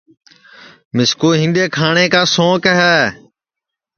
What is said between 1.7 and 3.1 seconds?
کھاٹؔیں سونٚک ہے